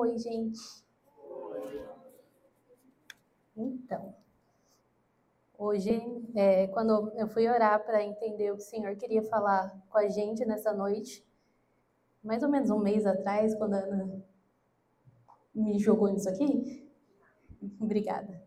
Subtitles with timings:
[0.00, 0.60] Oi, gente.
[3.56, 4.14] Então,
[5.58, 5.90] hoje,
[6.36, 10.06] é, quando eu fui orar para entender o que o Senhor queria falar com a
[10.08, 11.26] gente nessa noite,
[12.22, 14.24] mais ou menos um mês atrás, quando a Ana
[15.52, 16.88] me jogou nisso aqui,
[17.82, 18.40] obrigada.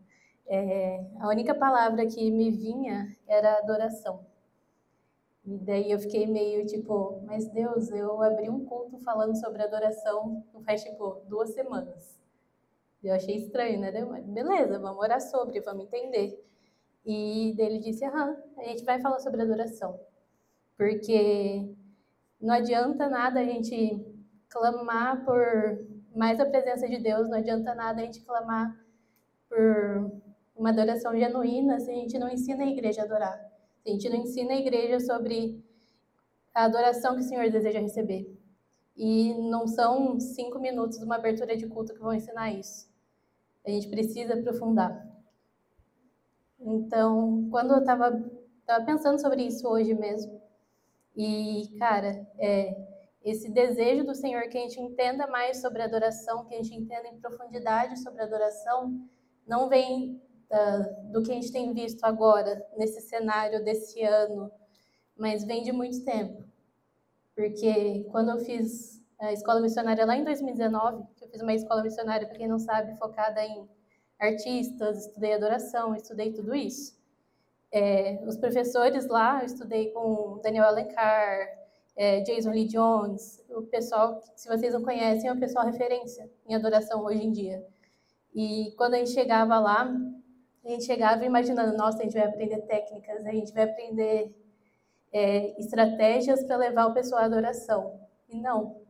[0.46, 4.24] É, a única palavra que me vinha era adoração.
[5.44, 10.44] E daí eu fiquei meio tipo, mas Deus, eu abri um culto falando sobre adoração
[10.64, 12.18] faz tipo duas semanas.
[13.02, 13.90] Eu achei estranho, né?
[14.22, 16.40] Beleza, vamos orar sobre, vamos entender.
[17.04, 19.98] E daí ele disse, aham, a gente vai falar sobre adoração.
[20.76, 21.74] Porque
[22.40, 24.06] não adianta nada a gente
[24.48, 28.78] clamar por mais a presença de Deus, não adianta nada a gente clamar
[29.48, 30.12] por
[30.54, 33.51] uma adoração genuína se a gente não ensina a igreja a adorar.
[33.84, 35.62] A gente não ensina a igreja sobre
[36.54, 38.38] a adoração que o Senhor deseja receber.
[38.96, 42.88] E não são cinco minutos de uma abertura de culto que vão ensinar isso.
[43.66, 45.08] A gente precisa aprofundar.
[46.60, 48.12] Então, quando eu estava
[48.64, 50.40] tava pensando sobre isso hoje mesmo,
[51.16, 52.76] e, cara, é,
[53.24, 56.74] esse desejo do Senhor que a gente entenda mais sobre a adoração, que a gente
[56.74, 59.00] entenda em profundidade sobre a adoração,
[59.46, 60.20] não vem
[61.10, 64.50] do que a gente tem visto agora, nesse cenário desse ano,
[65.16, 66.44] mas vem de muito tempo.
[67.34, 71.82] Porque quando eu fiz a escola missionária lá em 2019, que eu fiz uma escola
[71.82, 73.68] missionária, para quem não sabe, focada em
[74.18, 77.00] artistas, estudei adoração, estudei tudo isso.
[77.72, 81.48] É, os professores lá, eu estudei com Daniel Alencar,
[81.96, 86.54] é, Jason Lee Jones, o pessoal, se vocês não conhecem, é o pessoal referência em
[86.54, 87.64] adoração hoje em dia.
[88.34, 89.90] E quando a gente chegava lá,
[90.64, 94.34] a gente chegava imaginando, nossa, a gente vai aprender técnicas, a gente vai aprender
[95.12, 98.00] é, estratégias para levar o pessoal à adoração.
[98.28, 98.80] E não.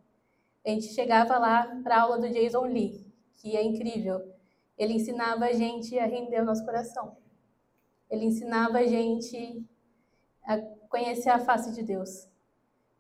[0.65, 3.07] A gente chegava lá para a aula do Jason Lee,
[3.37, 4.33] que é incrível.
[4.79, 7.17] Ele ensinava a gente a render o nosso coração.
[8.11, 9.65] Ele ensinava a gente
[10.45, 10.59] a
[10.89, 12.29] conhecer a face de Deus.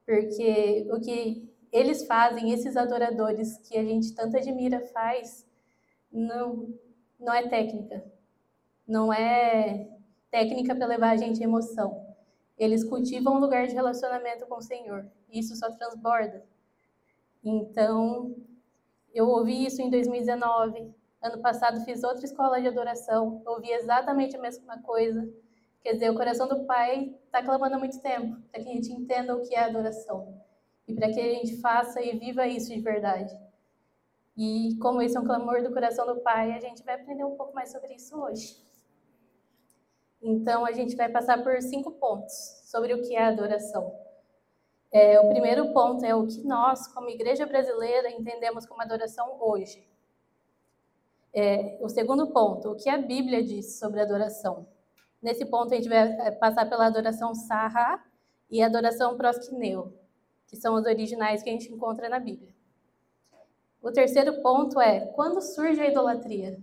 [0.05, 5.47] Porque o que eles fazem, esses adoradores que a gente tanto admira faz,
[6.11, 6.75] não,
[7.19, 8.05] não é técnica,
[8.93, 9.89] não é
[10.31, 12.07] técnica para levar a gente à emoção.
[12.59, 15.11] Eles cultivam um lugar de relacionamento com o Senhor.
[15.31, 16.45] E isso só transborda.
[17.43, 18.37] Então,
[19.15, 20.95] eu ouvi isso em 2019.
[21.23, 23.43] Ano passado fiz outra escola de adoração.
[23.47, 25.27] Ouvi exatamente a mesma coisa.
[25.83, 28.93] Quer dizer, o coração do Pai está clamando há muito tempo para que a gente
[28.93, 30.39] entenda o que é adoração
[30.87, 33.35] e para que a gente faça e viva isso de verdade.
[34.37, 37.37] E como esse é um clamor do coração do Pai, a gente vai aprender um
[37.37, 38.72] pouco mais sobre isso hoje.
[40.23, 42.33] Então, a gente vai passar por cinco pontos
[42.65, 43.93] sobre o que é adoração.
[44.93, 49.85] É, o primeiro ponto é o que nós, como igreja brasileira, entendemos como adoração hoje.
[51.35, 54.67] É, o segundo ponto, o que a Bíblia diz sobre adoração.
[55.21, 58.05] Nesse ponto, a gente vai é, passar pela adoração sarra
[58.51, 59.93] e adoração proskineu,
[60.47, 62.55] que são os originais que a gente encontra na Bíblia.
[63.81, 66.61] O terceiro ponto é quando surge a idolatria.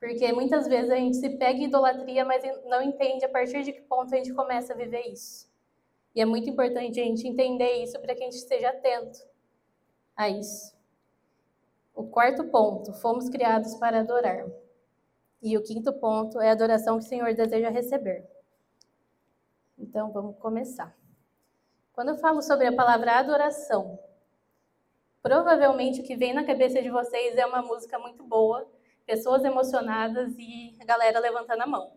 [0.00, 3.72] Porque muitas vezes a gente se pega em idolatria, mas não entende a partir de
[3.72, 5.46] que ponto a gente começa a viver isso.
[6.14, 9.20] E é muito importante a gente entender isso para que a gente esteja atento
[10.16, 10.74] a isso.
[11.94, 14.46] O quarto ponto, fomos criados para adorar.
[15.42, 18.26] E o quinto ponto é a adoração que o Senhor deseja receber.
[19.78, 20.96] Então vamos começar.
[21.92, 23.98] Quando eu falo sobre a palavra adoração,
[25.22, 28.66] provavelmente o que vem na cabeça de vocês é uma música muito boa
[29.10, 31.94] pessoas emocionadas e a galera levantando a mão.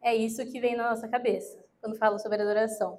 [0.00, 2.98] É isso que vem na nossa cabeça quando falo sobre adoração.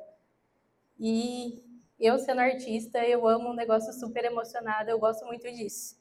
[0.99, 1.63] E
[1.99, 5.99] eu, sendo artista, eu amo um negócio super emocionado, eu gosto muito disso.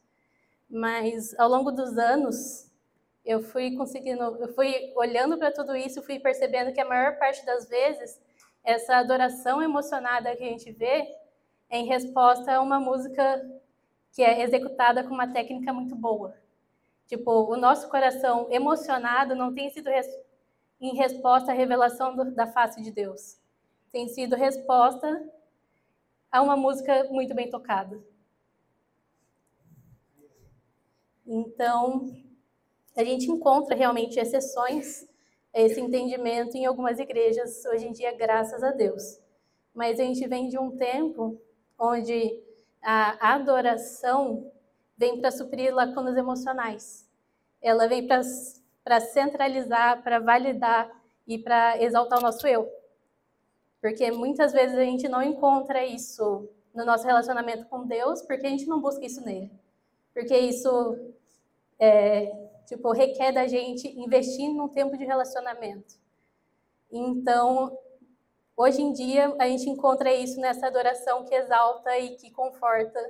[0.69, 2.71] Mas ao longo dos anos,
[3.25, 7.47] eu fui conseguindo, eu fui olhando para tudo isso, fui percebendo que a maior parte
[7.47, 8.21] das vezes
[8.63, 11.09] essa adoração emocionada que a gente vê
[11.71, 13.43] é em resposta a uma música
[14.13, 16.42] que é executada com uma técnica muito boa.
[17.07, 20.07] Tipo, o nosso coração emocionado não tem sido res
[20.81, 23.39] em resposta à revelação do, da face de Deus.
[23.93, 25.31] Tem sido resposta
[26.31, 28.03] a uma música muito bem tocada.
[31.27, 32.11] Então,
[32.97, 35.09] a gente encontra realmente exceções
[35.55, 39.21] a esse entendimento em algumas igrejas hoje em dia, graças a Deus.
[39.75, 41.41] Mas a gente vem de um tempo
[41.79, 42.43] onde
[42.83, 44.52] a adoração
[45.03, 47.05] vem para suprir lacunas emocionais.
[47.61, 50.89] Ela vem para centralizar, para validar
[51.27, 52.71] e para exaltar o nosso eu.
[53.81, 58.51] Porque muitas vezes a gente não encontra isso no nosso relacionamento com Deus, porque a
[58.51, 59.51] gente não busca isso nele.
[60.15, 60.71] porque isso
[61.81, 62.31] é,
[62.67, 65.95] tipo, requer da gente investir num tempo de relacionamento.
[66.93, 67.77] Então,
[68.57, 73.01] hoje em dia, a gente encontra isso nessa adoração que exalta e que conforta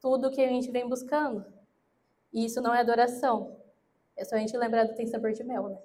[0.00, 1.44] tudo que a gente vem buscando.
[2.32, 3.56] E isso não é adoração.
[4.16, 5.78] É só a gente lembrar do Tem Sabor de Mel, né?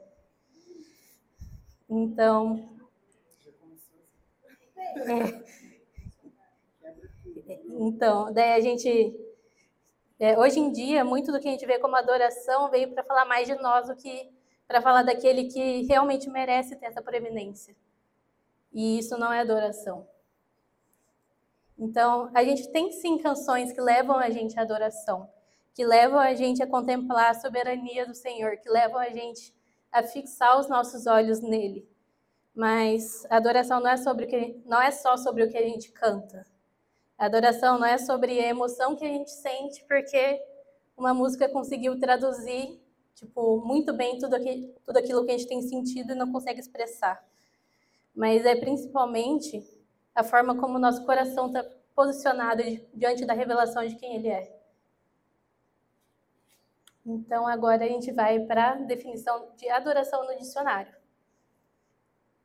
[1.89, 2.69] Então.
[4.97, 5.45] É.
[7.77, 9.13] Então, daí a gente.
[10.17, 13.25] É, hoje em dia, muito do que a gente vê como adoração veio para falar
[13.25, 14.31] mais de nós do que
[14.67, 17.75] para falar daquele que realmente merece ter essa preeminência.
[18.73, 20.07] E isso não é adoração.
[21.77, 25.29] Então, a gente tem sim canções que levam a gente à adoração,
[25.73, 29.53] que levam a gente a contemplar a soberania do Senhor, que levam a gente
[29.91, 31.87] a fixar os nossos olhos nele.
[32.55, 35.63] Mas a adoração não é sobre o que não é só sobre o que a
[35.63, 36.45] gente canta.
[37.17, 40.41] A adoração não é sobre a emoção que a gente sente porque
[40.97, 42.79] uma música conseguiu traduzir
[43.13, 44.37] tipo muito bem tudo,
[44.85, 47.21] tudo aquilo que a gente tem sentido e não consegue expressar.
[48.13, 49.61] Mas é principalmente
[50.15, 51.63] a forma como o nosso coração está
[51.93, 52.63] posicionado
[52.93, 54.55] diante da revelação de quem ele é.
[57.05, 60.95] Então, agora a gente vai para a definição de adoração no dicionário.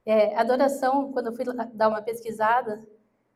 [0.04, 2.84] É, adoração, quando eu fui dar uma pesquisada,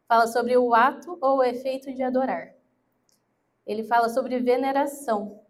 [0.07, 2.53] fala sobre o ato ou o efeito de adorar.
[3.65, 5.41] Ele fala sobre veneração.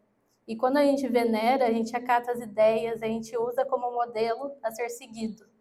[0.46, 4.54] E quando a gente venera, a gente acata as ideias, a gente usa como modelo
[4.62, 5.53] a ser seguido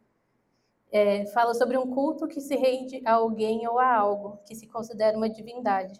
[0.94, 4.68] é, fala sobre um culto que se rende a alguém ou a algo, que se
[4.68, 6.00] considera uma divindade.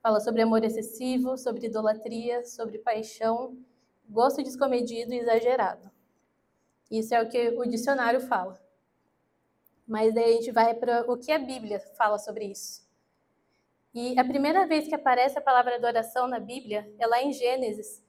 [0.00, 3.58] Fala sobre amor excessivo, sobre idolatria, sobre paixão,
[4.08, 5.90] gosto descomedido e exagerado.
[6.88, 8.56] Isso é o que o dicionário fala.
[9.86, 12.88] Mas daí a gente vai para o que a Bíblia fala sobre isso.
[13.92, 18.00] E a primeira vez que aparece a palavra adoração na Bíblia é lá em Gênesis,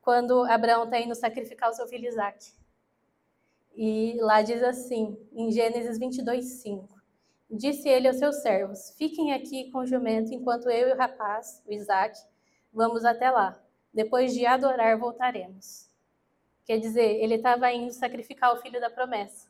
[0.00, 2.56] quando Abraão está indo sacrificar o seu filho Isaac.
[3.76, 6.96] E lá diz assim, em Gênesis 22, 5.
[7.50, 11.62] Disse ele aos seus servos: Fiquem aqui com o jumento enquanto eu e o rapaz,
[11.66, 12.18] o Isaac,
[12.72, 13.62] vamos até lá.
[13.92, 15.90] Depois de adorar, voltaremos.
[16.64, 19.48] Quer dizer, ele estava indo sacrificar o filho da promessa.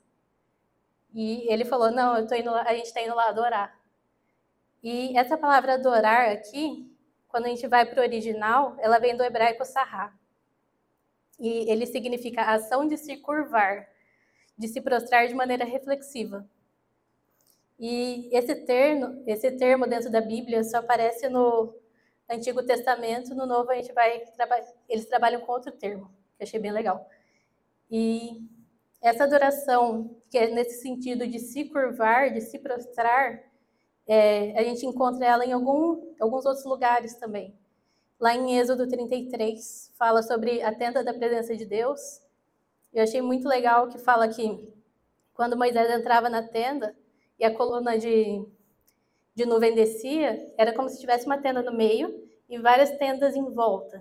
[1.14, 3.78] E ele falou: Não, eu tô indo lá, a gente está indo lá adorar.
[4.82, 6.92] E essa palavra adorar aqui,
[7.28, 10.12] quando a gente vai para o original, ela vem do hebraico sarra.
[11.38, 13.88] E ele significa ação de se curvar,
[14.56, 16.48] de se prostrar de maneira reflexiva.
[17.78, 21.74] E esse termo, esse termo dentro da Bíblia só aparece no
[22.28, 24.24] Antigo Testamento, no Novo a gente vai
[24.88, 27.08] eles trabalham com outro termo, que achei bem legal.
[27.90, 28.42] E
[29.00, 33.42] essa adoração, que é nesse sentido de se curvar, de se prostrar,
[34.06, 37.54] é, a gente encontra ela em algum, alguns outros lugares também.
[38.18, 42.22] Lá em Êxodo 33, fala sobre a tenda da presença de Deus,
[42.92, 44.72] eu achei muito legal que fala que
[45.34, 46.96] quando Moisés entrava na tenda
[47.38, 48.42] e a coluna de,
[49.34, 53.52] de nuvem descia, era como se tivesse uma tenda no meio e várias tendas em
[53.52, 54.00] volta.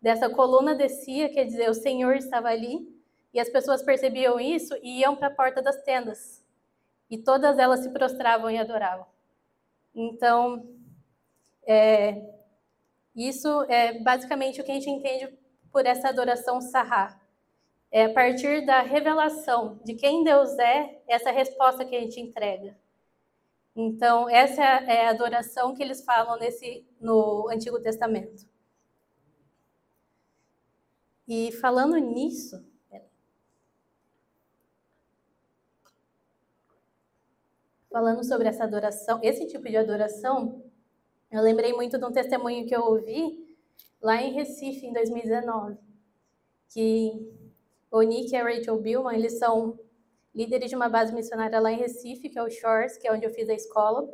[0.00, 2.94] Dessa coluna descia, quer dizer, o Senhor estava ali,
[3.34, 6.42] e as pessoas percebiam isso e iam para a porta das tendas.
[7.10, 9.06] E todas elas se prostravam e adoravam.
[9.94, 10.66] Então,
[11.66, 12.22] é,
[13.14, 15.36] isso é basicamente o que a gente entende
[15.72, 17.20] por essa adoração sarrá
[17.96, 22.76] é a partir da revelação de quem Deus é, essa resposta que a gente entrega.
[23.74, 28.46] Então, essa é a adoração que eles falam nesse, no Antigo Testamento.
[31.26, 32.62] E falando nisso,
[37.90, 40.62] falando sobre essa adoração, esse tipo de adoração,
[41.30, 43.56] eu lembrei muito de um testemunho que eu ouvi
[44.02, 45.78] lá em Recife, em 2019,
[46.68, 47.45] que
[47.90, 49.78] o Nick e a Rachel Billman, eles são
[50.34, 53.24] líderes de uma base missionária lá em Recife, que é o Shores, que é onde
[53.24, 54.08] eu fiz a escola.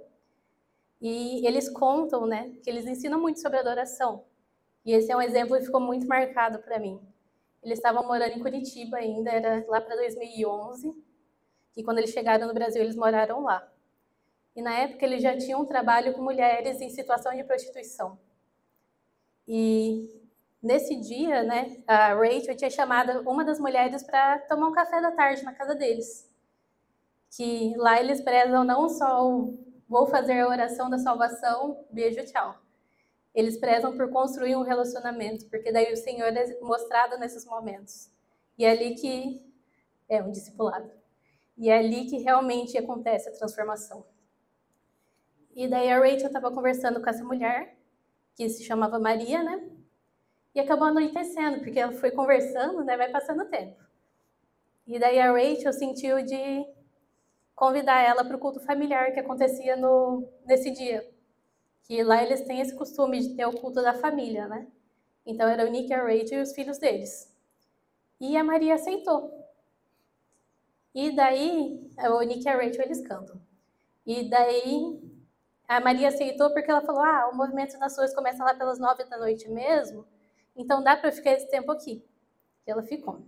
[1.00, 4.24] E eles contam, né, que eles ensinam muito sobre adoração.
[4.84, 7.00] E esse é um exemplo que ficou muito marcado para mim.
[7.62, 10.94] Eles estavam morando em Curitiba ainda, era lá para 2011,
[11.76, 13.68] e quando eles chegaram no Brasil, eles moraram lá.
[14.54, 18.18] E na época eles já tinham um trabalho com mulheres em situação de prostituição.
[19.46, 20.21] E
[20.62, 25.10] Nesse dia, né, a Rachel tinha chamado uma das mulheres para tomar um café da
[25.10, 26.30] tarde na casa deles.
[27.36, 32.58] Que lá eles prezam não só o vou fazer a oração da salvação, beijo, tchau.
[33.34, 38.10] Eles prezam por construir um relacionamento, porque daí o Senhor é mostrado nesses momentos.
[38.56, 39.44] E é ali que
[40.08, 40.90] é um discipulado.
[41.58, 44.06] E é ali que realmente acontece a transformação.
[45.54, 47.76] E daí a Rachel estava conversando com essa mulher,
[48.34, 49.60] que se chamava Maria, né?
[50.54, 52.96] E acabou anoitecendo, porque ela foi conversando, né?
[52.96, 53.82] Vai passando o tempo.
[54.86, 56.66] E daí a Rachel sentiu de
[57.54, 61.08] convidar ela para o culto familiar que acontecia no, nesse dia.
[61.84, 64.66] Que lá eles têm esse costume de ter o culto da família, né?
[65.24, 67.32] Então era o Nick, a Rachel e os filhos deles.
[68.20, 69.42] E a Maria aceitou.
[70.94, 73.40] E daí, o Nick e a Rachel eles cantam.
[74.04, 75.00] E daí
[75.66, 79.04] a Maria aceitou porque ela falou: ah, o movimento das suas começa lá pelas nove
[79.04, 80.04] da noite mesmo,
[80.56, 82.04] então dá para ficar esse tempo aqui.
[82.66, 83.22] E ela ficou.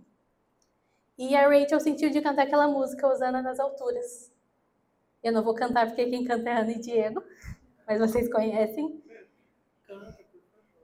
[1.17, 4.31] E a Rachel sentiu de cantar aquela música, Osana nas Alturas.
[5.23, 7.23] Eu não vou cantar porque quem canta é Ana e Diego,
[7.87, 9.01] mas vocês conhecem.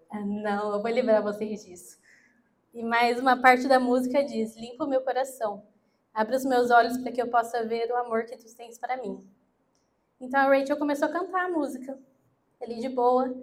[0.10, 2.00] Ah, não, eu vou livrar vocês disso.
[2.74, 5.64] E mais uma parte da música diz: Limpa o meu coração,
[6.14, 8.98] abre os meus olhos para que eu possa ver o amor que tu tens para
[8.98, 9.20] mim.
[10.20, 12.00] Então a Rachel começou a cantar a música,
[12.62, 13.36] ali de boa.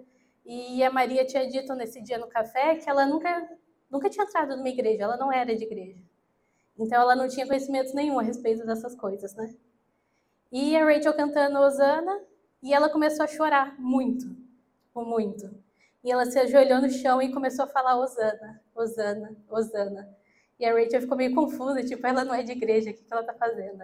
[0.45, 3.49] E a Maria tinha dito nesse dia no café que ela nunca,
[3.89, 6.01] nunca tinha entrado numa igreja, ela não era de igreja.
[6.77, 9.53] Então ela não tinha conhecimento nenhum a respeito dessas coisas, né?
[10.51, 12.19] E a Rachel cantando Osana,
[12.61, 14.25] e ela começou a chorar muito,
[14.95, 15.49] muito.
[16.03, 20.17] E ela se ajoelhou no chão e começou a falar Osana, Osana, Osana.
[20.59, 23.23] E a Rachel ficou meio confusa, tipo, ela não é de igreja, o que ela
[23.23, 23.83] tá fazendo?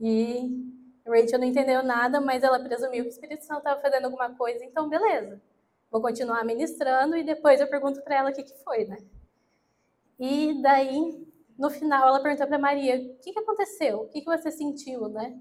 [0.00, 0.72] E
[1.06, 4.34] a Rachel não entendeu nada, mas ela presumiu que o Espírito Santo estava fazendo alguma
[4.34, 5.40] coisa, então beleza.
[5.96, 8.98] Vou continuar ministrando e depois eu pergunto para ela o que, que foi, né?
[10.20, 11.26] E daí
[11.58, 14.00] no final ela perguntou para Maria: o que, que aconteceu?
[14.00, 15.40] O que, que você sentiu, né?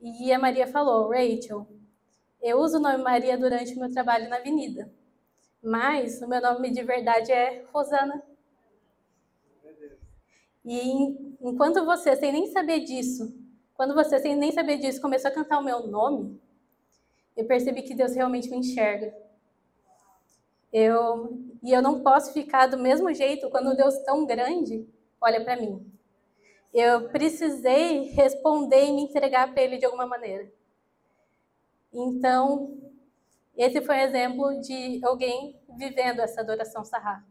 [0.00, 1.66] E a Maria falou: Rachel,
[2.40, 4.90] eu uso o nome Maria durante o meu trabalho na avenida,
[5.62, 8.22] mas o meu nome de verdade é Rosana.
[10.64, 13.30] E enquanto você, sem nem saber disso,
[13.74, 16.40] quando você, sem nem saber disso, começou a cantar o meu nome,
[17.36, 19.14] eu percebi que Deus realmente me enxerga.
[20.72, 24.88] Eu, e eu não posso ficar do mesmo jeito quando Deus tão grande
[25.20, 25.86] olha para mim.
[26.72, 30.50] Eu precisei responder e me entregar para ele de alguma maneira.
[31.92, 32.78] Então,
[33.54, 37.22] esse foi um exemplo de alguém vivendo essa adoração sarrá.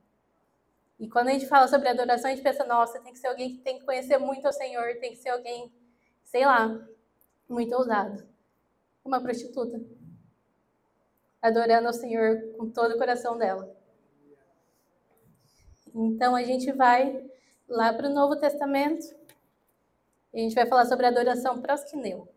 [0.99, 3.55] E quando a gente fala sobre adoração, a gente pensa, nossa, tem que ser alguém
[3.55, 5.73] que tem que conhecer muito o Senhor, tem que ser alguém,
[6.23, 6.79] sei lá,
[7.49, 8.23] muito ousado.
[9.03, 9.81] Uma prostituta.
[11.41, 13.75] Adorando ao Senhor com todo o coração dela.
[15.93, 17.25] Então a gente vai
[17.67, 19.05] lá para o Novo Testamento,
[20.33, 22.27] a gente vai falar sobre a adoração prosquineu.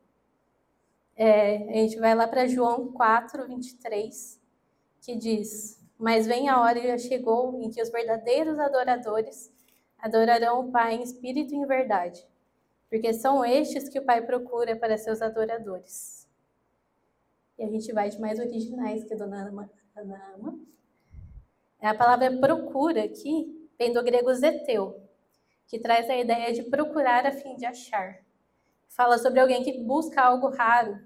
[1.16, 4.40] É, a gente vai lá para João 4, 23,
[5.00, 9.52] que diz: Mas vem a hora e já chegou em que os verdadeiros adoradores
[9.98, 12.26] adorarão o Pai em espírito e em verdade,
[12.90, 16.23] porque são estes que o Pai procura para seus adoradores.
[17.58, 20.58] E a gente vai de mais originais que a dona Ana ama.
[21.80, 25.00] A palavra procura aqui vem do grego zeteu,
[25.66, 28.24] que traz a ideia de procurar a fim de achar.
[28.88, 30.98] Fala sobre alguém que busca algo raro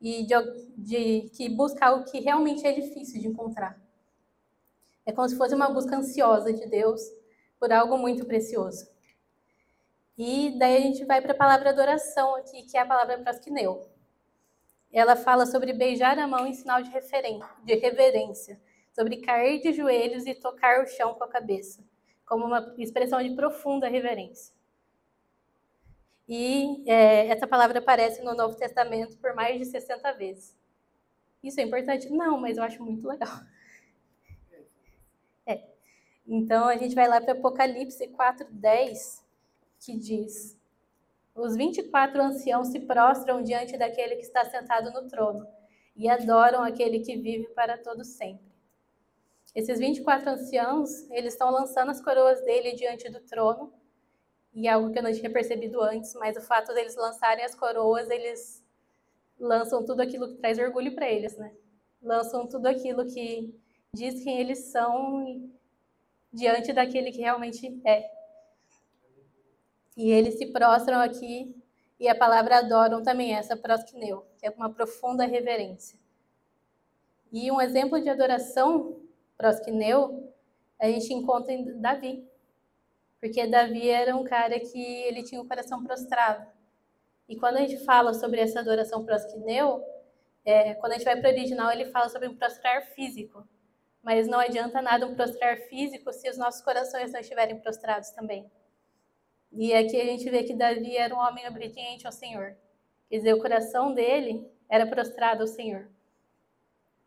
[0.00, 0.34] e de,
[0.76, 3.80] de, que busca algo que realmente é difícil de encontrar.
[5.04, 7.00] É como se fosse uma busca ansiosa de Deus
[7.58, 8.88] por algo muito precioso.
[10.16, 13.89] E daí a gente vai para a palavra adoração aqui, que é a palavra prosquineu.
[14.92, 18.60] Ela fala sobre beijar a mão em sinal de, de reverência,
[18.92, 21.82] sobre cair de joelhos e tocar o chão com a cabeça
[22.30, 24.54] como uma expressão de profunda reverência.
[26.28, 30.56] E é, essa palavra aparece no Novo Testamento por mais de 60 vezes.
[31.42, 32.08] Isso é importante?
[32.08, 33.36] Não, mas eu acho muito legal.
[35.44, 35.60] É.
[36.24, 39.24] Então a gente vai lá para Apocalipse 4:10,
[39.80, 40.56] que diz:
[41.34, 45.46] Os 24 anciãos se prostram diante daquele que está sentado no trono
[45.96, 48.50] e adoram aquele que vive para todo sempre.
[49.54, 53.72] Esses 24 anciãos, eles estão lançando as coroas dele diante do trono,
[54.52, 58.10] e algo que eu não tinha percebido antes, mas o fato deles lançarem as coroas,
[58.10, 58.64] eles
[59.38, 61.52] lançam tudo aquilo que traz orgulho para eles, né?
[62.02, 63.54] Lançam tudo aquilo que
[63.94, 65.50] diz quem eles são
[66.32, 68.10] diante daquele que realmente é.
[69.96, 71.54] E eles se prostram aqui,
[71.98, 75.98] e a palavra adoram também essa prosquineu, que é uma profunda reverência.
[77.32, 79.00] E um exemplo de adoração
[79.36, 80.32] prosquineu,
[80.80, 82.26] a gente encontra em Davi.
[83.20, 86.46] Porque Davi era um cara que ele tinha o coração prostrado.
[87.28, 89.84] E quando a gente fala sobre essa adoração prosquineu,
[90.44, 93.46] é, quando a gente vai para o original, ele fala sobre um prostrar físico.
[94.02, 98.50] Mas não adianta nada um prostrar físico se os nossos corações não estiverem prostrados também.
[99.52, 102.56] E aqui a gente vê que Davi era um homem obediente ao Senhor.
[103.08, 105.88] Quer dizer, o coração dele era prostrado ao Senhor.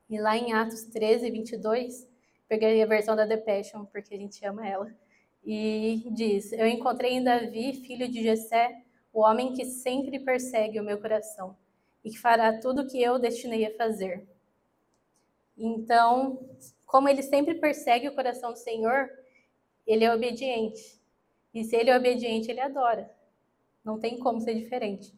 [0.09, 2.07] E lá em Atos 13, 22,
[2.47, 4.93] peguei a versão da Passion, porque a gente ama ela.
[5.45, 8.83] E diz: Eu encontrei em Davi, filho de Jessé,
[9.13, 11.55] o homem que sempre persegue o meu coração
[12.03, 14.27] e que fará tudo o que eu destinei a fazer.
[15.57, 16.39] Então,
[16.85, 19.09] como ele sempre persegue o coração do Senhor,
[19.85, 21.01] ele é obediente.
[21.53, 23.09] E se ele é obediente, ele adora.
[23.83, 25.13] Não tem como ser diferente.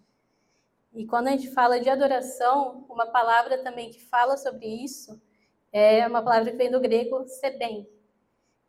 [0.94, 5.22] E quando a gente fala de adoração, uma palavra também que fala sobre isso
[5.72, 7.86] é uma palavra que vem do grego seben,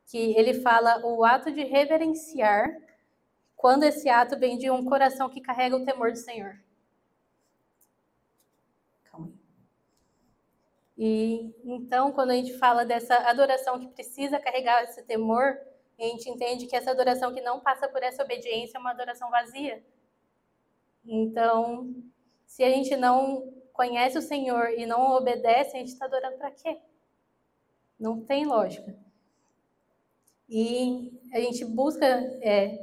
[0.06, 2.68] que ele fala o ato de reverenciar
[3.56, 6.61] quando esse ato vem de um coração que carrega o temor do Senhor.
[9.04, 9.32] Calma.
[10.99, 15.56] E então, quando a gente fala dessa adoração que precisa carregar esse temor,
[15.99, 19.31] a gente entende que essa adoração que não passa por essa obediência é uma adoração
[19.31, 19.83] vazia.
[21.05, 21.95] Então,
[22.47, 26.50] se a gente não conhece o Senhor e não obedece, a gente está adorando para
[26.50, 26.79] quê?
[27.99, 28.97] Não tem lógica.
[30.49, 32.07] E a gente busca,
[32.43, 32.79] é,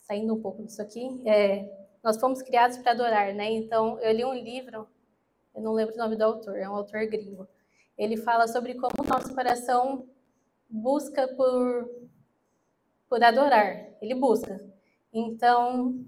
[0.00, 1.68] saindo um pouco disso aqui, é,
[2.02, 3.50] nós fomos criados para adorar, né?
[3.50, 4.88] Então, eu li um livro,
[5.54, 7.48] eu não lembro o nome do autor, é um autor gringo.
[7.96, 10.08] Ele fala sobre como o nosso coração
[10.68, 11.88] busca por,
[13.08, 13.88] por adorar.
[14.00, 14.60] Ele busca.
[15.12, 16.04] Então,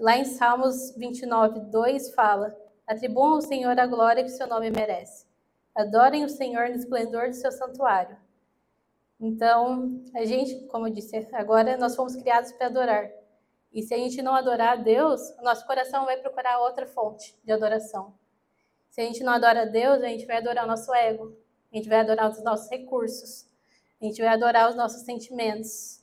[0.00, 2.56] Lá em Salmos 29, 2 fala:
[2.86, 5.26] Atribuam ao Senhor a glória que seu nome merece.
[5.74, 8.16] Adorem o Senhor no esplendor do seu santuário.
[9.18, 13.10] Então, a gente, como eu disse, agora nós fomos criados para adorar.
[13.72, 17.36] E se a gente não adorar a Deus, o nosso coração vai procurar outra fonte
[17.42, 18.14] de adoração.
[18.88, 21.36] Se a gente não adora a Deus, a gente vai adorar o nosso ego,
[21.72, 23.48] a gente vai adorar os nossos recursos,
[24.00, 25.97] a gente vai adorar os nossos sentimentos,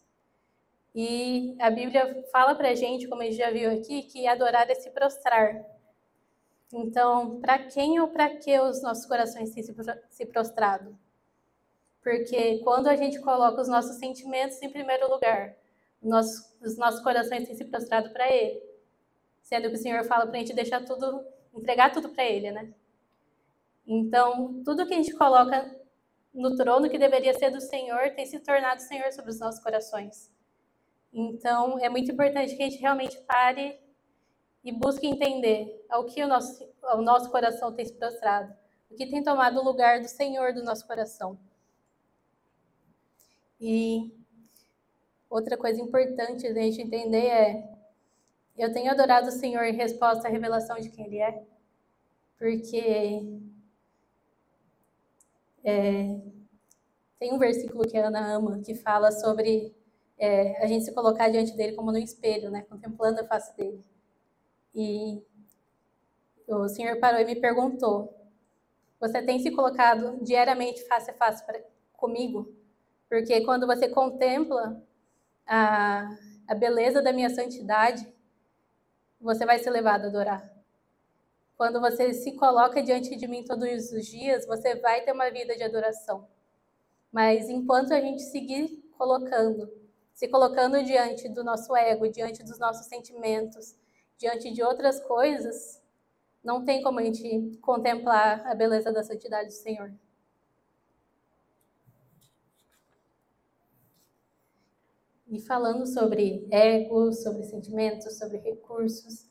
[0.96, 4.76] e a Bíblia fala para gente, como a gente já viu aqui, que adorar é
[4.76, 5.62] se prostrar.
[6.74, 10.98] Então, para quem ou para que os nossos corações têm se prostrado?
[12.02, 15.58] Porque quando a gente coloca os nossos sentimentos em primeiro lugar,
[16.02, 18.64] os nossos corações têm se prostrado para Ele.
[19.42, 22.74] Sendo que o Senhor fala para a gente deixar tudo, entregar tudo para Ele, né?
[23.86, 25.76] Então, tudo que a gente coloca
[26.34, 30.34] no trono que deveria ser do Senhor tem se tornado Senhor sobre os nossos corações.
[31.18, 33.80] Então, é muito importante que a gente realmente pare
[34.62, 38.54] e busque entender ao que o nosso, o nosso coração tem se prostrado,
[38.92, 41.40] o que tem tomado o lugar do Senhor do nosso coração.
[43.62, 44.14] E
[45.30, 47.78] outra coisa importante da gente entender é:
[48.58, 51.46] eu tenho adorado o Senhor em resposta à revelação de quem Ele é,
[52.38, 53.40] porque
[55.64, 56.20] é,
[57.18, 59.74] tem um versículo que a Ana ama que fala sobre
[60.18, 63.84] é, a gente se colocar diante dele como no espelho, né, contemplando a face dele.
[64.74, 65.22] E
[66.48, 68.14] o Senhor parou e me perguntou:
[69.00, 71.60] Você tem se colocado diariamente face a face pra,
[71.94, 72.54] comigo?
[73.10, 74.82] Porque quando você contempla
[75.46, 76.10] a,
[76.48, 78.06] a beleza da minha santidade,
[79.20, 80.56] você vai ser levado a adorar.
[81.58, 85.56] Quando você se coloca diante de mim todos os dias, você vai ter uma vida
[85.56, 86.28] de adoração.
[87.12, 89.72] Mas enquanto a gente seguir colocando
[90.16, 93.76] se colocando diante do nosso ego, diante dos nossos sentimentos,
[94.18, 95.84] diante de outras coisas,
[96.42, 99.94] não tem como a gente contemplar a beleza da santidade do Senhor.
[105.28, 109.30] E falando sobre ego, sobre sentimentos, sobre recursos,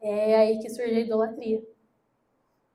[0.00, 1.64] é aí que surge a idolatria.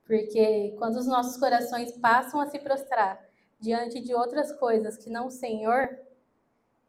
[0.06, 3.22] Porque quando os nossos corações passam a se prostrar
[3.60, 6.00] diante de outras coisas que não o Senhor,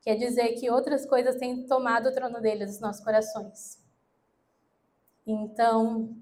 [0.02, 3.80] Quer dizer que outras coisas têm tomado o trono dele nos nossos corações.
[5.26, 6.16] Então,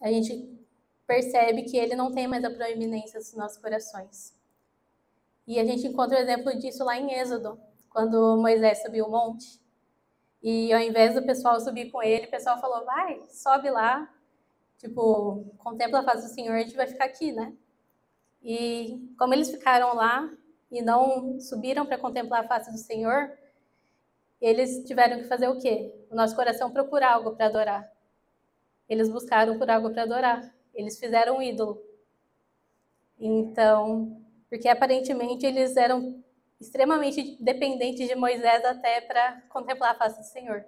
[0.00, 0.58] a gente
[1.06, 4.36] percebe que ele não tem mais a proeminência dos nossos corações.
[5.46, 7.58] E a gente encontra o exemplo disso lá em Êxodo,
[7.88, 9.60] quando Moisés subiu o monte.
[10.42, 14.12] E ao invés do pessoal subir com ele, o pessoal falou: vai, sobe lá,
[14.76, 17.52] tipo, contempla a face do Senhor, a gente vai ficar aqui, né?
[18.42, 20.30] E como eles ficaram lá,
[20.70, 23.32] e não subiram para contemplar a face do Senhor,
[24.40, 25.94] eles tiveram que fazer o quê?
[26.10, 27.92] O nosso coração procurar algo para adorar.
[28.88, 30.54] Eles buscaram por algo para adorar.
[30.74, 31.82] Eles fizeram um ídolo.
[33.18, 36.22] Então, porque aparentemente eles eram
[36.60, 40.64] extremamente dependentes de Moisés até para contemplar a face do Senhor.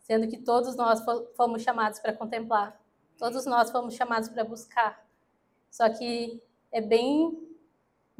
[0.00, 1.02] Sendo que todos nós
[1.36, 2.78] fomos chamados para contemplar.
[3.18, 5.04] Todos nós fomos chamados para buscar.
[5.70, 7.49] Só que é bem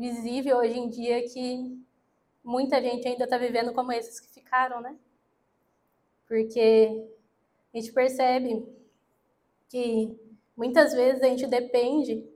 [0.00, 1.78] visível hoje em dia que
[2.42, 4.96] muita gente ainda está vivendo como esses que ficaram, né?
[6.26, 7.06] Porque
[7.74, 8.66] a gente percebe
[9.68, 10.18] que
[10.56, 12.26] muitas vezes a gente depende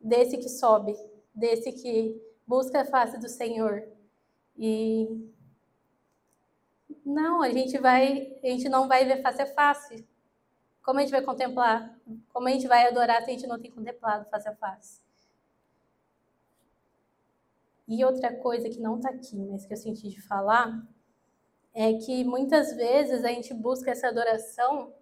[0.00, 0.96] desse que sobe,
[1.32, 3.86] desse que busca a face do Senhor.
[4.56, 5.06] E
[7.04, 10.04] não, a gente vai, a gente não vai ver face a face.
[10.82, 11.96] Como a gente vai contemplar?
[12.30, 15.07] Como a gente vai adorar se a gente não tem contemplado face a face?
[17.88, 20.86] E outra coisa que não está aqui, mas que eu senti de falar,
[21.74, 24.92] é que muitas vezes a gente busca essa adoração,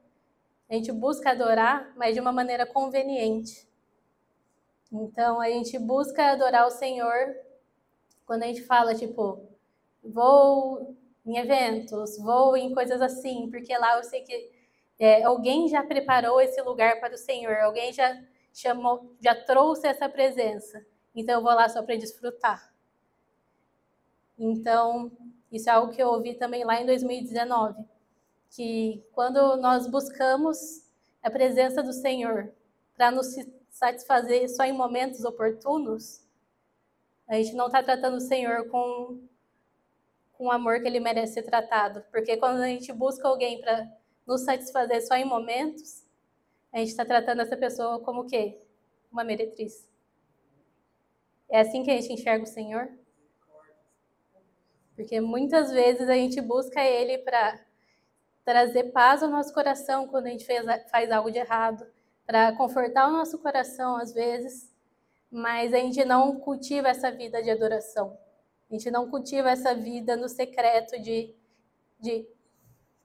[0.70, 3.68] a gente busca adorar, mas de uma maneira conveniente.
[4.92, 7.34] Então a gente busca adorar o Senhor
[8.24, 9.48] quando a gente fala, tipo,
[10.02, 14.52] vou em eventos, vou em coisas assim, porque lá eu sei que
[14.98, 18.16] é, alguém já preparou esse lugar para o Senhor, alguém já
[18.52, 20.84] chamou, já trouxe essa presença.
[21.14, 22.75] Então eu vou lá só para desfrutar.
[24.38, 25.10] Então,
[25.50, 27.84] isso é algo que eu ouvi também lá em 2019,
[28.50, 30.84] que quando nós buscamos
[31.22, 32.52] a presença do Senhor
[32.94, 33.34] para nos
[33.70, 36.24] satisfazer só em momentos oportunos,
[37.28, 39.20] a gente não está tratando o Senhor com,
[40.32, 42.04] com o amor que ele merece ser tratado.
[42.10, 43.90] Porque quando a gente busca alguém para
[44.26, 46.04] nos satisfazer só em momentos,
[46.72, 48.58] a gente está tratando essa pessoa como o quê?
[49.10, 49.88] Uma meretriz.
[51.48, 52.88] É assim que a gente enxerga o Senhor?
[54.96, 57.60] Porque muitas vezes a gente busca Ele para
[58.44, 61.86] trazer paz ao nosso coração quando a gente fez, faz algo de errado,
[62.26, 64.74] para confortar o nosso coração às vezes,
[65.30, 68.16] mas a gente não cultiva essa vida de adoração.
[68.70, 71.34] A gente não cultiva essa vida no secreto de,
[72.00, 72.26] de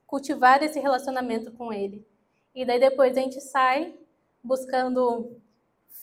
[0.08, 2.08] cultivar esse relacionamento com Ele.
[2.56, 3.96] E daí depois a gente sai
[4.44, 5.38] buscando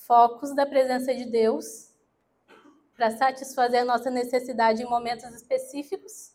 [0.07, 1.88] focos da presença de Deus
[2.99, 6.35] para satisfazer a nossa necessidade em momentos específicos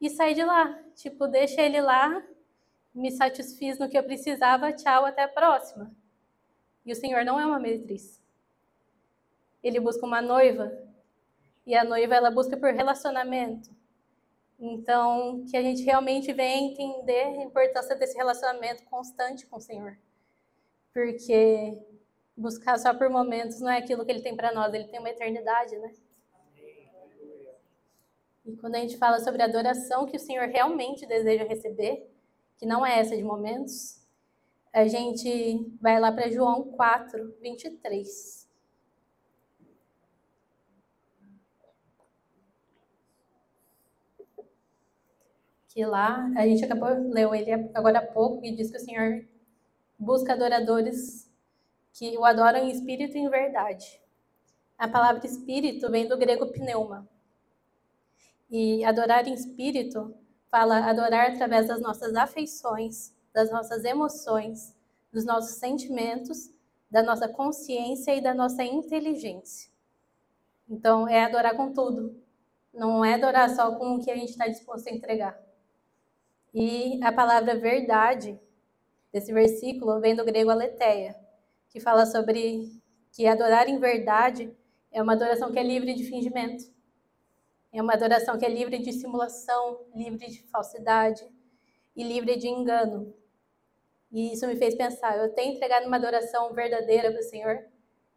[0.00, 0.82] e sair de lá.
[0.94, 2.24] Tipo, deixa ele lá,
[2.94, 5.94] me satisfiz no que eu precisava, tchau, até a próxima.
[6.86, 8.18] E o Senhor não é uma meretriz.
[9.62, 10.72] Ele busca uma noiva
[11.66, 13.68] e a noiva ela busca por relacionamento.
[14.58, 19.98] Então, que a gente realmente venha entender a importância desse relacionamento constante com o Senhor.
[20.94, 21.78] Porque
[22.40, 25.10] buscar só por momentos não é aquilo que ele tem para nós, ele tem uma
[25.10, 25.92] eternidade, né?
[28.46, 32.10] E quando a gente fala sobre a adoração que o Senhor realmente deseja receber,
[32.58, 34.00] que não é essa de momentos,
[34.72, 38.40] a gente vai lá para João 4, 23.
[45.72, 49.24] que lá a gente acabou leu ele agora há pouco e diz que o Senhor
[49.96, 51.29] busca adoradores
[52.00, 54.00] que o adoram em espírito e em verdade.
[54.78, 57.06] A palavra espírito vem do grego pneuma.
[58.50, 60.14] E adorar em espírito
[60.48, 64.74] fala adorar através das nossas afeições, das nossas emoções,
[65.12, 66.50] dos nossos sentimentos,
[66.90, 69.70] da nossa consciência e da nossa inteligência.
[70.66, 72.18] Então, é adorar com tudo.
[72.72, 75.38] Não é adorar só com o que a gente está disposto a entregar.
[76.54, 78.40] E a palavra verdade
[79.12, 81.19] desse versículo vem do grego aletheia,
[81.70, 82.68] que fala sobre
[83.12, 84.54] que adorar em verdade
[84.92, 86.64] é uma adoração que é livre de fingimento.
[87.72, 91.24] É uma adoração que é livre de simulação, livre de falsidade
[91.94, 93.14] e livre de engano.
[94.10, 97.64] E isso me fez pensar: eu tenho entregado uma adoração verdadeira para o Senhor?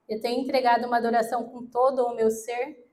[0.09, 2.83] Eu tenho entregado uma adoração com todo o meu ser?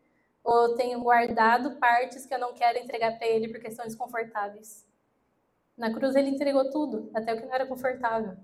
[0.45, 4.87] Ou eu tenho guardado partes que eu não quero entregar para Ele porque são desconfortáveis?
[5.77, 8.37] Na cruz ele entregou tudo, até o que não era confortável.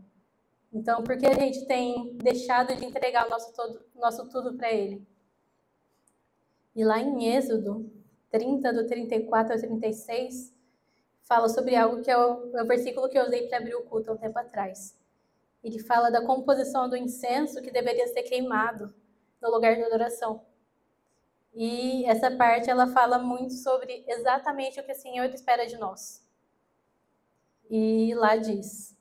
[0.76, 4.70] Então, por que a gente tem deixado de entregar o nosso, todo, nosso tudo para
[4.70, 5.02] ele?
[6.74, 7.90] E lá em Êxodo
[8.30, 10.54] 30, do 34 ao 36,
[11.22, 13.84] fala sobre algo que é o, é o versículo que eu usei para abrir o
[13.84, 14.94] culto há um tempo atrás.
[15.64, 18.94] Ele fala da composição do incenso que deveria ser queimado
[19.40, 20.44] no lugar de adoração.
[21.54, 26.22] E essa parte ela fala muito sobre exatamente o que o Senhor espera de nós.
[27.70, 28.95] E lá diz: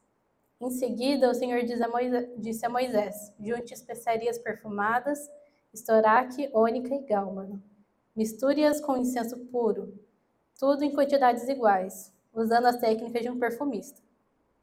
[0.66, 1.62] Em seguida, o Senhor
[2.40, 5.30] disse a Moisés: Junte especiarias perfumadas,
[5.72, 7.62] estoraque, ônica e gálmano.
[8.16, 9.94] Misture-as com incenso puro,
[10.60, 14.02] tudo em quantidades iguais, usando as técnicas de um perfumista.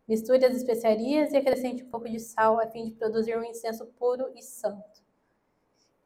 [0.08, 3.86] Misture as especiarias e acrescente um pouco de sal a fim de produzir um incenso
[3.96, 5.04] puro e santo.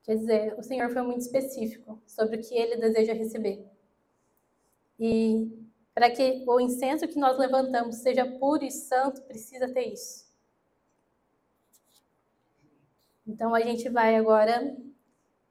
[0.03, 3.67] Quer dizer, o Senhor foi muito específico sobre o que ele deseja receber.
[5.01, 5.66] E
[5.97, 10.31] para que o incenso que nós levantamos seja puro e santo, precisa ter isso.
[13.27, 14.77] Então a gente vai agora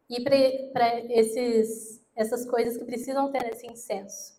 [0.08, 0.24] ir
[0.72, 0.86] para
[2.16, 4.36] essas coisas que precisam ter esse incenso.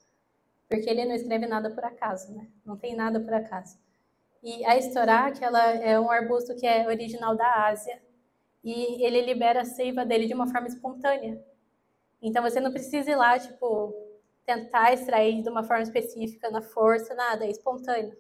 [0.69, 2.47] Porque ele não escreve nada por acaso, né?
[2.65, 3.77] Não tem nada por acaso.
[4.45, 8.01] E a estorac, ela é um arbusto que é original da Ásia
[8.63, 11.45] e ele libera a seiva dele de uma forma espontânea.
[12.23, 14.06] Então você não precisa ir lá, tipo,
[14.47, 18.17] tentar extrair de uma forma específica, na força, nada, é espontâneo.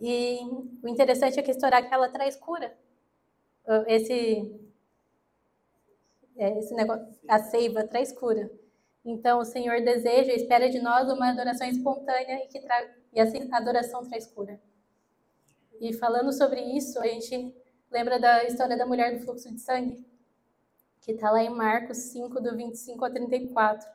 [0.00, 0.38] E
[0.82, 2.76] o interessante é que estourar que ela traz cura.
[3.86, 4.58] Esse,
[6.36, 8.50] é, esse negócio, a seiva traz cura.
[9.04, 12.94] Então o Senhor deseja, espera de nós uma adoração espontânea e que tra...
[13.12, 14.60] e essa adoração traz cura.
[15.80, 17.54] E falando sobre isso, a gente
[17.90, 20.04] lembra da história da mulher do fluxo de sangue
[21.04, 23.86] que está lá em Marcos 5, do 25 a 34.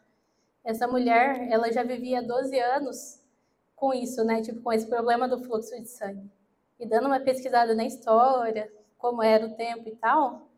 [0.63, 3.23] Essa mulher, ela já vivia 12 anos
[3.75, 4.41] com isso, né?
[4.41, 6.29] Tipo, com esse problema do fluxo de sangue.
[6.79, 10.49] E dando uma pesquisada na história, como era o tempo e tal,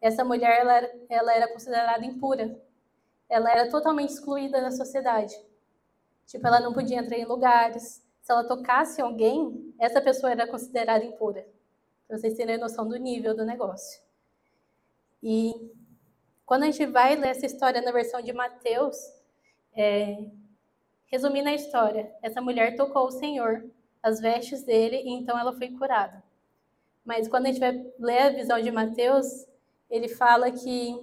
[0.00, 2.60] essa mulher, ela era, ela era considerada impura.
[3.28, 5.34] Ela era totalmente excluída da sociedade.
[6.26, 8.04] Tipo, ela não podia entrar em lugares.
[8.20, 11.46] Se ela tocasse alguém, essa pessoa era considerada impura.
[12.06, 14.02] Para vocês terem noção do nível do negócio.
[15.22, 15.72] E
[16.44, 18.96] quando a gente vai ler essa história na versão de Mateus,
[19.76, 20.26] é,
[21.06, 23.64] resumindo a história, essa mulher tocou o Senhor,
[24.02, 26.22] as vestes dele, e então ela foi curada.
[27.04, 29.46] Mas quando a gente vai ler a visão de Mateus,
[29.90, 30.96] ele fala que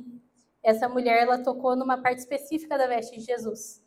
[0.64, 3.84] essa mulher ela tocou numa parte específica da veste de Jesus.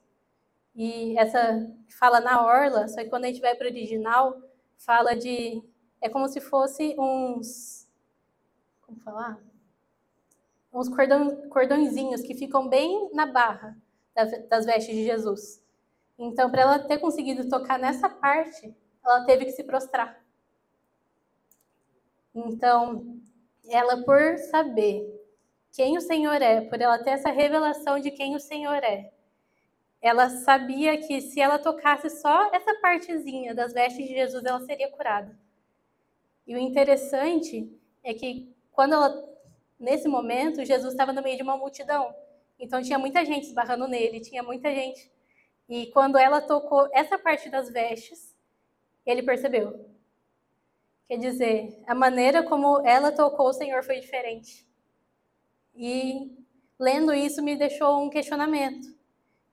[0.75, 4.40] E essa fala na orla, só que quando a gente vai para o original,
[4.77, 5.62] fala de.
[6.01, 7.88] É como se fosse uns.
[8.83, 9.40] Como falar?
[10.75, 13.77] uns cordão, cordõezinhos que ficam bem na barra
[14.14, 15.62] das vestes de Jesus.
[16.18, 18.74] Então, para ela ter conseguido tocar nessa parte,
[19.05, 20.22] ela teve que se prostrar.
[22.35, 23.20] Então,
[23.68, 25.05] ela, por saber
[25.72, 29.12] quem o Senhor é, por ela ter essa revelação de quem o Senhor é,
[30.00, 34.90] ela sabia que se ela tocasse só essa partezinha das vestes de Jesus, ela seria
[34.90, 35.37] curada.
[36.46, 37.72] E o interessante
[38.03, 39.35] é que quando ela
[39.79, 42.14] nesse momento, Jesus estava no meio de uma multidão.
[42.59, 45.11] Então tinha muita gente esbarrando nele, tinha muita gente.
[45.69, 48.35] E quando ela tocou essa parte das vestes,
[49.05, 49.88] ele percebeu.
[51.09, 54.67] Quer dizer, a maneira como ela tocou o Senhor foi diferente.
[55.75, 56.37] E
[56.79, 58.95] lendo isso me deixou um questionamento.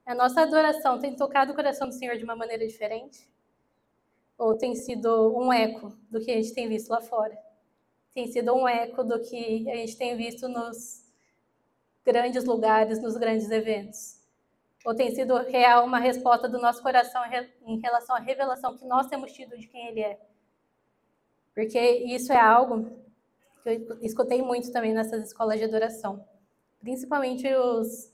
[0.06, 3.30] A nossa adoração tem tocado o coração do Senhor de uma maneira diferente?
[4.38, 7.38] Ou tem sido um eco do que a gente tem visto lá fora?
[8.14, 11.01] tem sido um eco do que a gente tem visto nos
[12.06, 14.20] grandes lugares, nos grandes eventos.
[14.86, 17.22] Ou tem sido real uma resposta do nosso coração
[17.66, 20.20] em relação à revelação que nós temos tido de quem Ele é.
[21.54, 22.90] Porque isso é algo
[23.64, 26.26] que eu escutei muito também nessas escolas de adoração.
[26.80, 28.12] Principalmente os,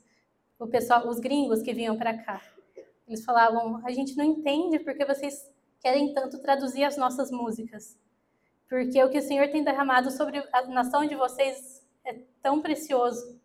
[0.58, 2.42] o pessoal, os gringos que vinham para cá.
[3.06, 7.96] Eles falavam: a gente não entende porque vocês querem tanto traduzir as nossas músicas
[8.68, 13.37] porque o que o Senhor tem derramado sobre a nação de vocês é tão precioso.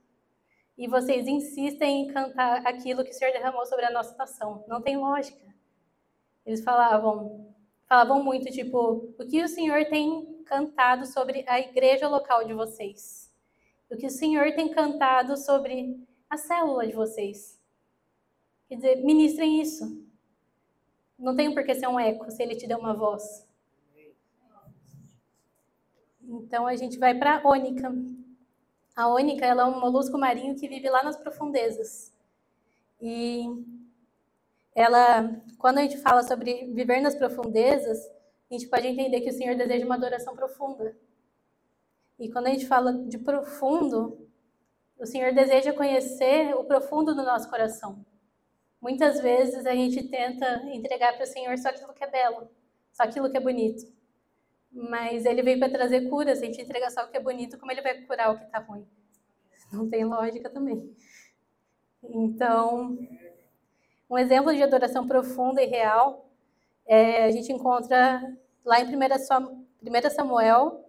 [0.78, 4.64] E vocês insistem em cantar aquilo que o Senhor derramou sobre a nossa nação.
[4.68, 5.54] Não tem lógica.
[6.46, 7.54] Eles falavam,
[7.88, 13.32] falavam muito, tipo, o que o Senhor tem cantado sobre a igreja local de vocês?
[13.90, 17.62] O que o Senhor tem cantado sobre a célula de vocês?
[18.68, 20.04] Quer dizer, ministrem isso.
[21.18, 23.48] Não tem por que ser um eco se ele te deu uma voz.
[26.22, 27.94] Então a gente vai para ônica.
[28.96, 32.14] A ônica ela é um molusco marinho que vive lá nas profundezas.
[33.02, 33.46] E
[34.76, 38.00] ela, quando a gente fala sobre viver nas profundezas,
[38.50, 40.96] a gente pode entender que o Senhor deseja uma adoração profunda.
[42.20, 44.30] E quando a gente fala de profundo,
[44.98, 48.06] o Senhor deseja conhecer o profundo do nosso coração.
[48.80, 52.48] Muitas vezes a gente tenta entregar para o Senhor só aquilo que é belo,
[52.92, 53.92] só aquilo que é bonito.
[54.74, 56.36] Mas ele veio para trazer cura.
[56.36, 58.46] Se a gente entregar só o que é bonito, como ele vai curar o que
[58.46, 58.88] está ruim?
[59.72, 60.96] Não tem lógica também.
[62.04, 62.98] Então,
[64.10, 66.30] um exemplo de adoração profunda e real
[66.86, 70.84] é, a gente encontra lá em 1 Samuel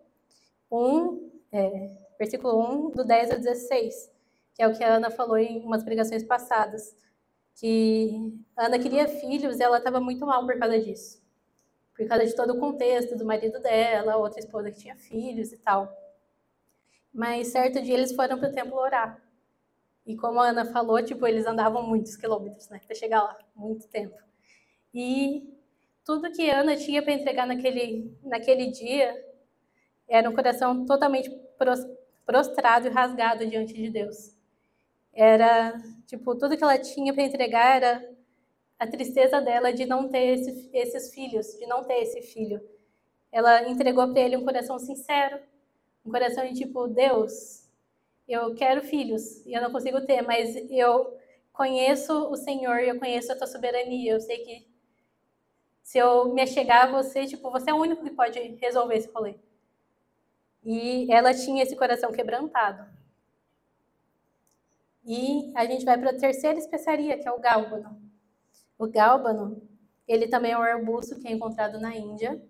[0.71, 4.11] 1, é, versículo 1, do 10 ao 16,
[4.55, 6.97] que é o que a Ana falou em umas pregações passadas,
[7.55, 11.24] que Ana queria filhos e ela estava muito mal por causa disso
[11.97, 15.59] por causa de todo o contexto do marido dela, outra esposa que tinha filhos e
[15.59, 15.93] tal.
[17.13, 19.23] Mas certo dia eles foram para o templo orar.
[20.05, 23.89] E como a Ana falou, tipo, eles andavam muitos quilômetros, né, para chegar lá, muito
[23.89, 24.17] tempo.
[24.93, 25.49] E
[26.05, 29.15] tudo que Ana tinha para entregar naquele, naquele dia
[30.07, 31.31] era um coração totalmente
[32.27, 34.37] prostrado e rasgado diante de Deus.
[35.13, 35.73] Era,
[36.07, 38.15] tipo, tudo que ela tinha para entregar era
[38.79, 42.61] a tristeza dela de não ter esse, esses filhos, de não ter esse filho.
[43.31, 45.41] Ela entregou para ele um coração sincero,
[46.05, 47.69] Um coração de tipo, Deus,
[48.29, 51.19] eu quero filhos e eu não consigo ter, mas eu
[51.53, 54.67] conheço o Senhor, eu conheço a tua soberania, eu sei que
[55.83, 59.11] se eu me achegar a você, tipo, você é o único que pode resolver esse
[59.11, 59.37] rolê.
[60.65, 62.87] E ela tinha esse coração quebrantado.
[65.05, 68.04] E a gente vai para a terceira especiaria, que é o gálbano.
[68.79, 69.63] O gálbano,
[70.07, 72.43] ele também é um arbusto que é encontrado na Índia.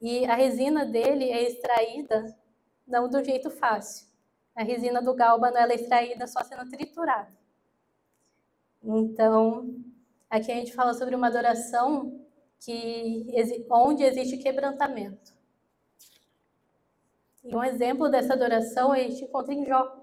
[0.00, 2.36] E a resina dele é extraída
[2.86, 4.06] não do jeito fácil.
[4.54, 7.32] A resina do gálbano é extraída só sendo triturada.
[8.82, 9.74] Então,
[10.28, 12.20] aqui a gente fala sobre uma adoração
[12.60, 13.26] que
[13.70, 15.32] onde existe quebrantamento.
[17.42, 20.02] E um exemplo dessa adoração a gente encontra em Jó.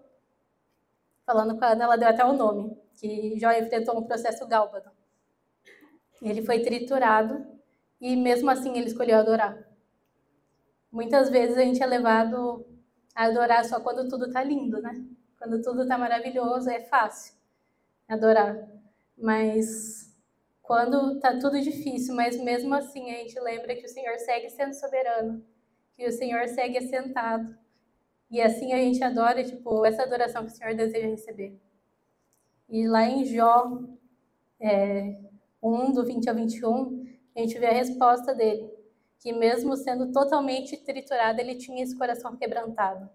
[1.26, 4.92] Falando com a Ana, ela deu até o nome, que Jó enfrentou um processo gálbano.
[6.22, 7.46] Ele foi triturado
[8.00, 9.58] e mesmo assim ele escolheu adorar.
[10.92, 12.66] Muitas vezes a gente é levado
[13.16, 15.04] a adorar só quando tudo está lindo, né?
[15.38, 17.34] Quando tudo está maravilhoso, é fácil
[18.08, 18.70] adorar.
[19.18, 20.16] Mas
[20.62, 24.74] quando está tudo difícil, mas mesmo assim a gente lembra que o Senhor segue sendo
[24.74, 25.44] soberano
[26.02, 27.56] que o Senhor segue assentado.
[28.30, 31.60] E assim a gente adora, tipo, essa adoração que o Senhor deseja receber.
[32.68, 33.80] E lá em Jó
[34.60, 35.20] é,
[35.62, 38.70] 1, do 20 ao 21, a gente vê a resposta dele,
[39.20, 43.10] que mesmo sendo totalmente triturado, ele tinha esse coração quebrantado.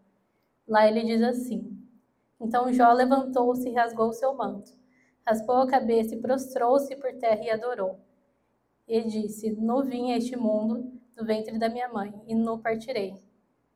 [0.67, 1.77] Lá ele diz assim:
[2.41, 4.73] Então Jó levantou-se e rasgou seu manto,
[5.27, 7.99] raspou a cabeça e prostrou-se por terra e adorou.
[8.87, 13.15] E disse: No vim a este mundo do ventre da minha mãe, e não partirei.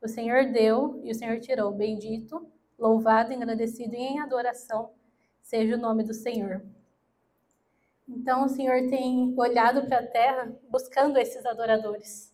[0.01, 1.71] O Senhor deu e o Senhor tirou.
[1.71, 4.91] Bendito, louvado, agradecido e em adoração
[5.41, 6.63] seja o nome do Senhor.
[8.13, 12.31] Então o Senhor tem olhado para a terra buscando esses adoradores.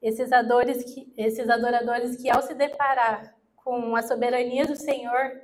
[0.00, 5.40] Esses, adores que, esses adoradores que, ao se deparar com a soberania do Senhor,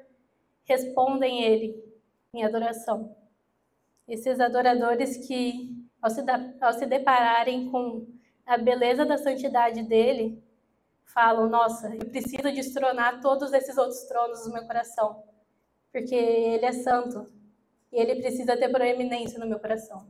[0.65, 1.85] respondem Ele
[2.33, 3.17] em adoração.
[4.07, 6.23] Esses adoradores que, ao se,
[6.61, 8.07] ao se depararem com
[8.47, 10.43] a beleza da santidade dele,
[11.05, 15.23] falam: Nossa, eu preciso destronar todos esses outros tronos do meu coração,
[15.93, 17.39] porque ele é santo
[17.93, 20.07] e ele precisa ter proeminência no meu coração.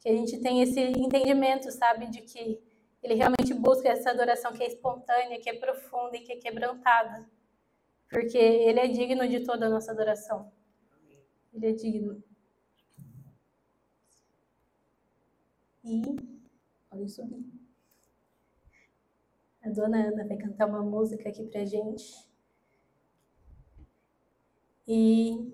[0.00, 2.60] Que a gente tem esse entendimento, sabe, de que
[3.02, 7.28] ele realmente busca essa adoração que é espontânea, que é profunda e que é quebrantada,
[8.08, 10.52] porque ele é digno de toda a nossa adoração.
[11.52, 12.22] Ele é digno.
[15.84, 16.34] E
[16.94, 17.44] Podem subir.
[19.64, 22.24] A dona Ana vai cantar uma música aqui pra gente.
[24.86, 25.52] E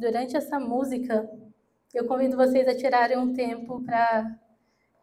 [0.00, 1.30] durante essa música,
[1.92, 4.38] eu convido vocês a tirarem um tempo para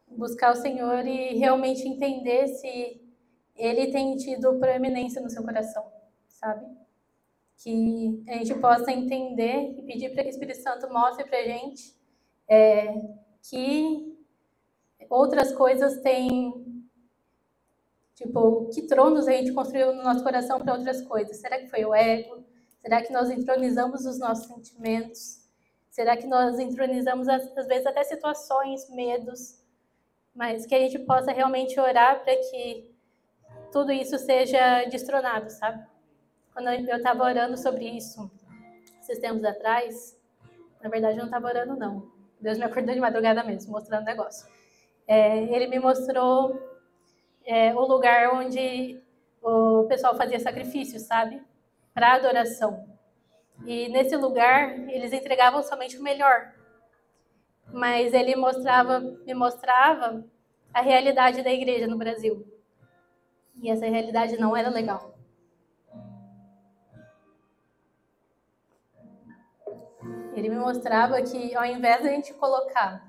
[0.07, 2.99] buscar o Senhor e realmente entender se
[3.55, 5.85] Ele tem tido proeminência no seu coração,
[6.27, 6.65] sabe?
[7.57, 11.43] Que a gente possa entender e pedir para que o Espírito Santo mostre para a
[11.43, 11.95] gente
[12.49, 12.93] é,
[13.43, 14.17] que
[15.09, 16.65] outras coisas têm.
[18.15, 21.37] Tipo, que tronos a gente construiu no nosso coração para outras coisas?
[21.37, 22.46] Será que foi o ego?
[22.87, 25.45] Será que nós entronizamos os nossos sentimentos?
[25.89, 29.61] Será que nós entronizamos, às vezes, até situações, medos?
[30.33, 32.89] Mas que a gente possa realmente orar para que
[33.73, 35.85] tudo isso seja destronado, sabe?
[36.53, 38.31] Quando eu estava orando sobre isso,
[39.01, 40.17] esses tempos atrás,
[40.81, 42.09] na verdade eu não estava orando, não.
[42.39, 44.47] Deus me acordou de madrugada mesmo, mostrando o negócio
[45.05, 46.61] é, ele me mostrou
[47.45, 49.01] é, o lugar onde
[49.41, 51.41] o pessoal fazia sacrifícios, sabe?
[51.97, 52.87] Para adoração.
[53.65, 56.53] E nesse lugar eles entregavam somente o melhor.
[57.73, 60.23] Mas ele mostrava, me mostrava
[60.71, 62.45] a realidade da igreja no Brasil.
[63.55, 65.17] E essa realidade não era legal.
[70.35, 73.03] Ele me mostrava que ao invés de a gente colocar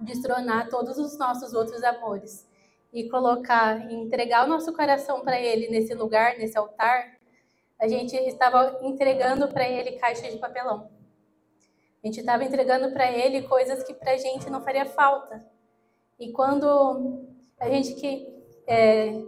[0.00, 2.48] destronar todos os nossos outros amores
[2.92, 7.17] e colocar, entregar o nosso coração para Ele nesse lugar, nesse altar,
[7.80, 10.90] a gente estava entregando para Ele caixas de papelão.
[12.02, 15.44] A gente estava entregando para Ele coisas que para a gente não faria falta.
[16.18, 17.26] E quando
[17.58, 18.26] a gente que
[18.66, 19.22] é,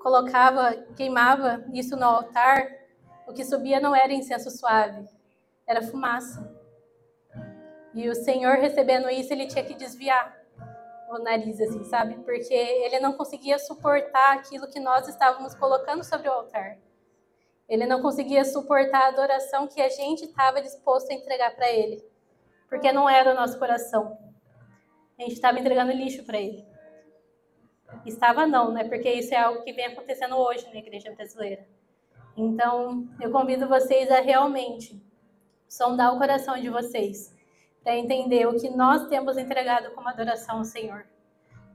[0.00, 2.66] colocava, queimava isso no altar,
[3.26, 5.06] o que subia não era incenso suave,
[5.66, 6.50] era fumaça.
[7.94, 10.42] E o Senhor recebendo isso, ele tinha que desviar
[11.10, 12.16] o nariz, assim, sabe?
[12.24, 16.78] Porque ele não conseguia suportar aquilo que nós estávamos colocando sobre o altar.
[17.68, 22.04] Ele não conseguia suportar a adoração que a gente estava disposto a entregar para ele.
[22.68, 24.18] Porque não era o nosso coração.
[25.18, 26.66] A gente estava entregando lixo para ele.
[28.04, 28.84] Estava não, né?
[28.84, 31.66] Porque isso é algo que vem acontecendo hoje na igreja brasileira.
[32.36, 35.00] Então, eu convido vocês a realmente
[35.68, 37.34] sondar o coração de vocês
[37.82, 41.06] para entender o que nós temos entregado como adoração ao Senhor.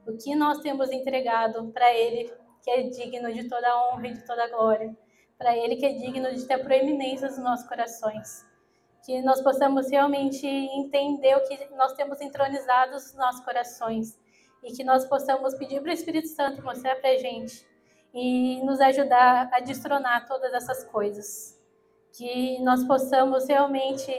[0.06, 2.32] O que nós temos entregado para Ele,
[2.64, 4.96] que é digno de toda honra e de toda glória.
[5.38, 8.46] Para Ele, que é digno de ter proeminência nos nossos corações.
[9.06, 14.20] Que nós possamos realmente entender o que nós temos entronizado nos nossos corações.
[14.64, 17.66] E que nós possamos pedir para o Espírito Santo mostrar para a gente
[18.14, 21.58] e nos ajudar a destronar todas essas coisas.
[22.12, 24.12] Que nós possamos realmente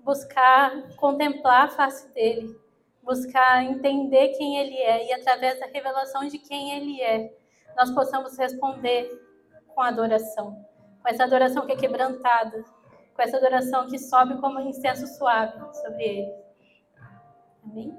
[0.00, 2.56] buscar contemplar a face dele,
[3.02, 7.32] buscar entender quem ele é e através da revelação de quem ele é,
[7.76, 9.25] nós possamos responder
[9.76, 10.66] com adoração,
[11.02, 12.64] com essa adoração que é quebrantada,
[13.14, 16.34] com essa adoração que sobe como um incenso suave sobre ele.
[17.62, 17.94] Amém?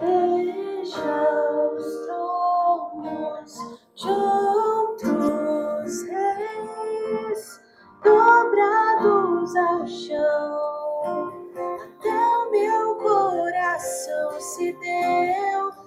[0.00, 3.58] Deixa os tronos
[3.96, 7.60] de outros reis
[8.04, 10.73] dobrados ao chão.
[14.54, 15.83] Se deu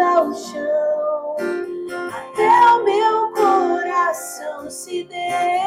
[0.00, 1.36] ao chão.
[2.12, 5.59] Até o meu coração se deu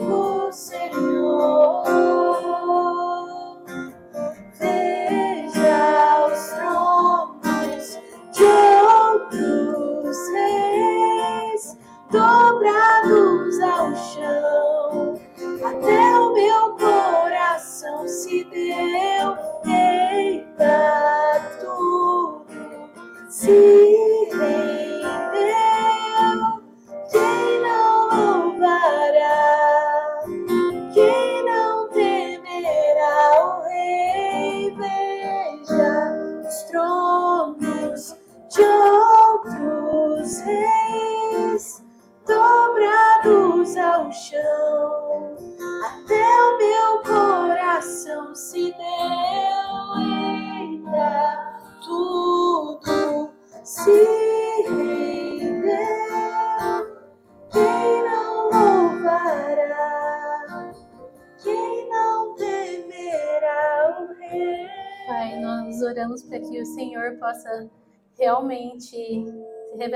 [0.00, 0.52] o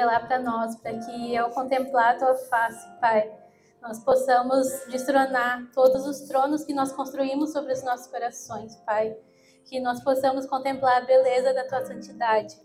[0.03, 3.33] revelar para nós, para que ao contemplar a tua face, Pai,
[3.81, 9.17] nós possamos destronar todos os tronos que nós construímos sobre os nossos corações, Pai.
[9.65, 12.57] Que nós possamos contemplar a beleza da tua santidade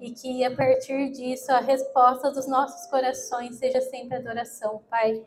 [0.00, 5.24] e que a partir disso a resposta dos nossos corações seja sempre adoração, Pai.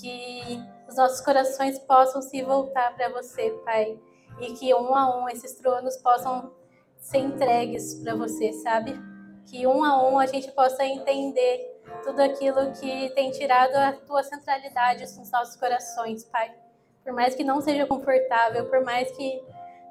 [0.00, 3.98] Que os nossos corações possam se voltar para você, Pai,
[4.40, 6.52] e que um a um esses tronos possam
[6.98, 9.11] ser entregues para você, sabe?
[9.46, 14.22] Que um a um a gente possa entender tudo aquilo que tem tirado a tua
[14.22, 16.54] centralidade nos nossos corações, Pai.
[17.04, 19.42] Por mais que não seja confortável, por mais que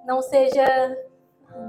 [0.05, 0.65] não seja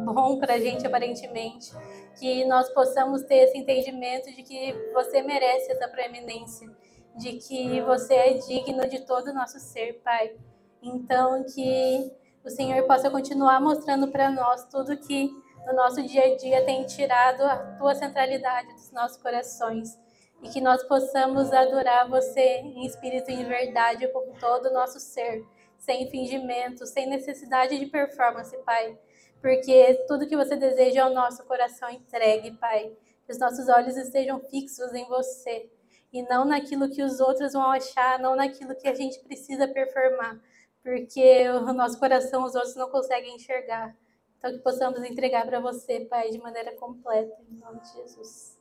[0.05, 1.73] bom para a gente aparentemente,
[2.19, 6.71] que nós possamos ter esse entendimento de que você merece essa preeminência,
[7.17, 10.37] de que você é digno de todo o nosso ser, Pai.
[10.83, 12.13] Então, que
[12.45, 15.31] o Senhor possa continuar mostrando para nós tudo que
[15.67, 19.99] no nosso dia a dia tem tirado a tua centralidade dos nossos corações
[20.43, 24.99] e que nós possamos adorar você em espírito e em verdade com todo o nosso
[24.99, 25.45] ser,
[25.79, 28.99] sem fingimento, sem necessidade de performance, Pai.
[29.41, 32.93] Porque tudo que você deseja é o nosso coração entregue, Pai.
[33.25, 35.71] Que os nossos olhos estejam fixos em você
[36.13, 40.39] e não naquilo que os outros vão achar, não naquilo que a gente precisa performar,
[40.83, 43.97] porque o nosso coração os outros não conseguem enxergar.
[44.43, 48.59] Então que possamos entregar para você, Pai, de maneira completa, em nome de Jesus.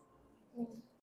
[0.54, 0.91] Amém.